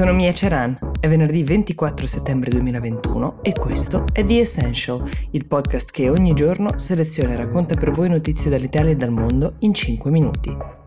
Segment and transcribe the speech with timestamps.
[0.00, 5.90] sono Mia Ceran, è venerdì 24 settembre 2021 e questo è The Essential, il podcast
[5.90, 10.10] che ogni giorno seleziona e racconta per voi notizie dall'Italia e dal mondo in 5
[10.10, 10.79] minuti.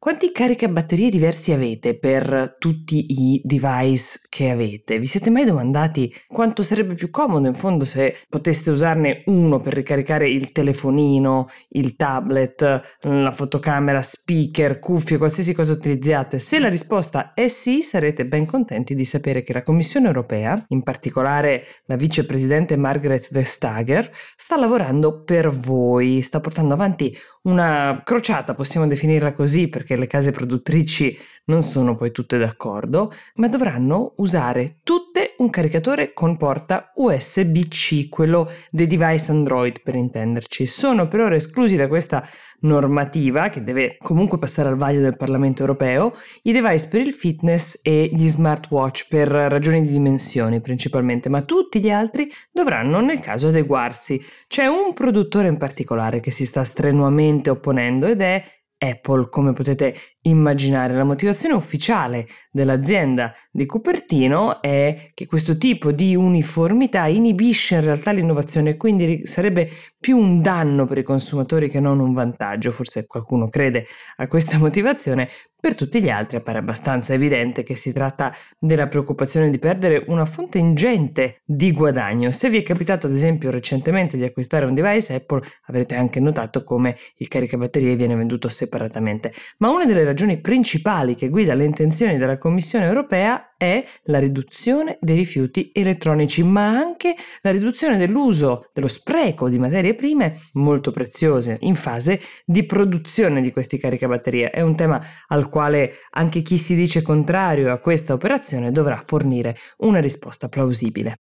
[0.00, 4.96] Quanti caricabatterie diversi avete per tutti i device che avete?
[5.00, 9.74] Vi siete mai domandati quanto sarebbe più comodo in fondo se poteste usarne uno per
[9.74, 16.38] ricaricare il telefonino, il tablet, la fotocamera, speaker, cuffie, qualsiasi cosa utilizziate?
[16.38, 20.84] Se la risposta è sì, sarete ben contenti di sapere che la Commissione europea, in
[20.84, 27.12] particolare la vicepresidente Margaret Vestager, sta lavorando per voi, sta portando avanti
[27.48, 31.16] una crociata, possiamo definirla così, perché le case produttrici
[31.48, 38.50] non sono poi tutte d'accordo, ma dovranno usare tutte un caricatore con porta USB-C, quello
[38.70, 40.66] dei device Android per intenderci.
[40.66, 42.26] Sono per ora esclusi da questa
[42.60, 47.78] normativa, che deve comunque passare al vaglio del Parlamento europeo, i device per il fitness
[47.82, 53.48] e gli smartwatch per ragioni di dimensioni principalmente, ma tutti gli altri dovranno nel caso
[53.48, 54.22] adeguarsi.
[54.46, 58.42] C'è un produttore in particolare che si sta strenuamente opponendo ed è
[58.78, 59.94] Apple, come potete
[60.28, 60.94] immaginare.
[60.94, 68.12] La motivazione ufficiale dell'azienda di Cupertino è che questo tipo di uniformità inibisce in realtà
[68.12, 72.70] l'innovazione, quindi sarebbe più un danno per i consumatori che non un vantaggio.
[72.70, 75.28] Forse qualcuno crede a questa motivazione,
[75.60, 80.24] per tutti gli altri appare abbastanza evidente che si tratta della preoccupazione di perdere una
[80.24, 82.30] fonte ingente di guadagno.
[82.30, 86.62] Se vi è capitato ad esempio recentemente di acquistare un device Apple, avrete anche notato
[86.62, 89.32] come il caricabatterie viene venduto separatamente.
[89.58, 94.98] Ma una delle ragioni principali che guida le intenzioni della Commissione europea è la riduzione
[95.00, 101.58] dei rifiuti elettronici, ma anche la riduzione dell'uso, dello spreco di materie prime molto preziose
[101.60, 104.50] in fase di produzione di questi caricabatterie.
[104.50, 109.56] È un tema al quale anche chi si dice contrario a questa operazione dovrà fornire
[109.78, 111.16] una risposta plausibile.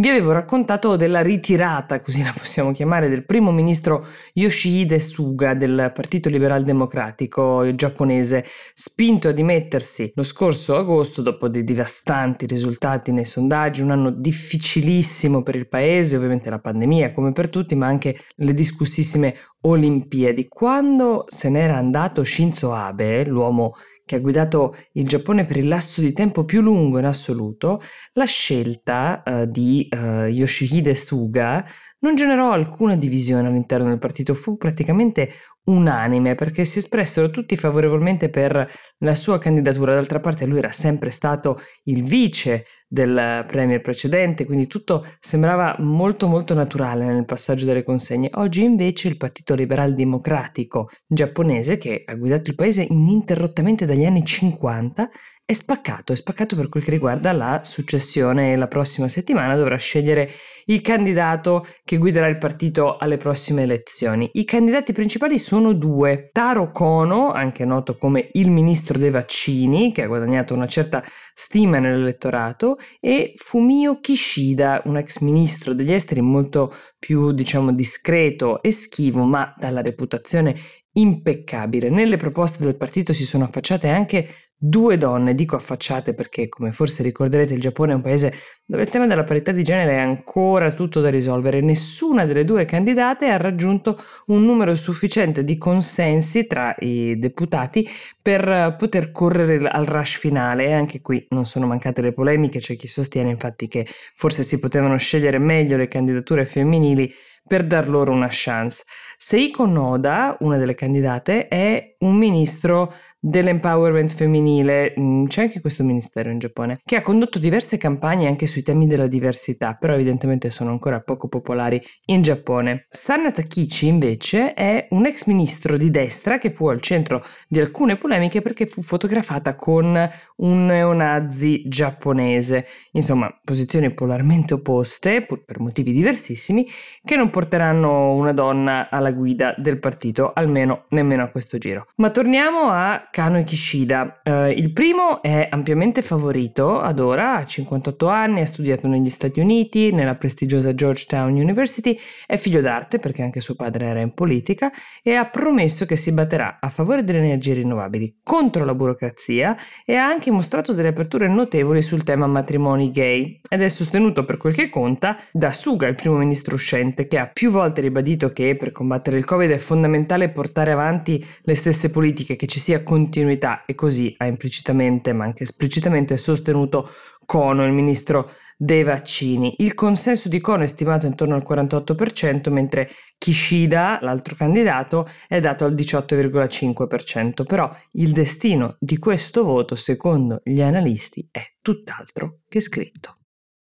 [0.00, 5.90] Vi avevo raccontato della ritirata, così la possiamo chiamare, del primo ministro Yoshihide Suga del
[5.92, 8.44] Partito Liberal Democratico giapponese,
[8.74, 15.42] spinto a dimettersi lo scorso agosto dopo dei devastanti risultati nei sondaggi, un anno difficilissimo
[15.42, 20.46] per il paese, ovviamente la pandemia come per tutti, ma anche le discussissime Olimpiadi.
[20.46, 23.74] Quando se n'era andato Shinzo Abe, l'uomo
[24.08, 27.82] che ha guidato il Giappone per il lasso di tempo più lungo in assoluto,
[28.14, 31.62] la scelta uh, di uh, Yoshihide Suga
[31.98, 35.30] non generò alcuna divisione all'interno del partito, fu praticamente
[35.64, 39.92] unanime perché si espressero tutti favorevolmente per la sua candidatura.
[39.92, 46.26] D'altra parte lui era sempre stato il vice del premier precedente, quindi tutto sembrava molto
[46.26, 48.30] molto naturale nel passaggio delle consegne.
[48.34, 54.24] Oggi invece il Partito Liberal Democratico giapponese, che ha guidato il paese ininterrottamente dagli anni
[54.24, 55.10] 50,
[55.44, 59.76] è spaccato, è spaccato per quel che riguarda la successione e la prossima settimana dovrà
[59.76, 60.30] scegliere
[60.66, 64.28] il candidato che guiderà il partito alle prossime elezioni.
[64.34, 70.02] I candidati principali sono due, Taro Kono, anche noto come il ministro dei vaccini, che
[70.02, 76.72] ha guadagnato una certa stima nell'elettorato, e Fumio Kishida, un ex ministro degli esteri molto
[76.98, 80.56] più, diciamo, discreto e schivo, ma dalla reputazione
[80.92, 81.90] impeccabile.
[81.90, 84.28] Nelle proposte del partito si sono affacciate anche
[84.60, 88.90] due donne, dico affacciate perché come forse ricorderete il Giappone è un paese dove il
[88.90, 91.60] tema della parità di genere è ancora tutto da risolvere.
[91.60, 97.88] Nessuna delle due candidate ha raggiunto un numero sufficiente di consensi tra i deputati
[98.20, 102.74] per poter correre al rush finale e anche qui non sono mancate le polemiche, c'è
[102.74, 107.10] chi sostiene infatti che forse si potevano scegliere meglio le candidature femminili
[107.46, 108.84] per dar loro una chance.
[109.20, 116.30] Seiko Noda, una delle candidate, è un ministro dell'empowerment femminile, mm, c'è anche questo ministero
[116.30, 120.70] in Giappone, che ha condotto diverse campagne anche sui temi della diversità, però evidentemente sono
[120.70, 122.86] ancora poco popolari in Giappone.
[122.88, 127.96] Sanna Takichi invece è un ex ministro di destra che fu al centro di alcune
[127.96, 132.66] polemiche perché fu fotografata con un neonazi giapponese.
[132.92, 136.66] Insomma, posizioni polarmente opposte, pur per motivi diversissimi,
[137.04, 141.86] che non porteranno una donna alla guida del partito, almeno nemmeno a questo giro.
[141.96, 144.20] Ma torniamo a Kano e Kishida.
[144.24, 149.40] Uh, il primo è ampiamente favorito ad ora, ha 58 anni, ha studiato negli Stati
[149.40, 154.70] Uniti, nella prestigiosa Georgetown University, è figlio d'arte perché anche suo padre era in politica
[155.02, 159.94] e ha promesso che si batterà a favore delle energie rinnovabili, contro la burocrazia e
[159.94, 164.54] ha anche mostrato delle aperture notevoli sul tema matrimoni gay ed è sostenuto per quel
[164.54, 168.72] che conta da Suga, il primo ministro uscente, che ha più volte ribadito che per
[168.72, 173.64] combattere combattere il Covid è fondamentale portare avanti le stesse politiche, che ci sia continuità
[173.64, 176.90] e così ha implicitamente ma anche esplicitamente sostenuto
[177.24, 179.54] Cono, il ministro dei vaccini.
[179.58, 185.66] Il consenso di Cono è stimato intorno al 48%, mentre Kishida, l'altro candidato, è dato
[185.66, 187.44] al 18,5%.
[187.44, 193.17] Però il destino di questo voto, secondo gli analisti, è tutt'altro che scritto.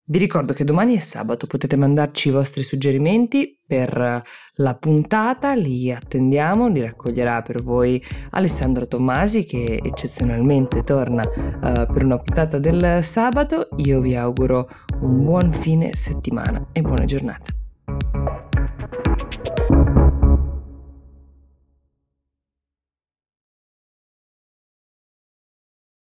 [0.10, 4.24] Vi ricordo che domani è sabato, potete mandarci i vostri suggerimenti per
[4.54, 12.06] la puntata, li attendiamo, li raccoglierà per voi Alessandro Tommasi che eccezionalmente torna uh, per
[12.06, 13.68] una puntata del sabato.
[13.80, 14.70] Io vi auguro
[15.02, 17.67] un buon fine settimana e buona giornata.